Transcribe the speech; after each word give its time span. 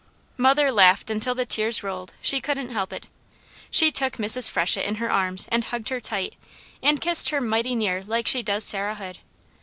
Mother 0.35 0.71
laughed 0.71 1.11
until 1.11 1.35
the 1.35 1.45
tears 1.45 1.83
rolled, 1.83 2.15
she 2.23 2.41
couldn't 2.41 2.71
help 2.71 2.91
it. 2.91 3.07
She 3.69 3.91
took 3.91 4.13
Mrs. 4.13 4.49
Freshett 4.49 4.83
in 4.87 4.95
her 4.95 5.11
arms 5.11 5.47
and 5.51 5.65
hugged 5.65 5.89
her 5.89 5.99
tight, 6.01 6.33
and 6.81 6.99
kissed 6.99 7.29
her 7.29 7.39
mighty 7.39 7.75
near 7.75 8.01
like 8.03 8.27
she 8.27 8.41
does 8.41 8.63
Sarah 8.63 8.95
Hood. 8.95 9.19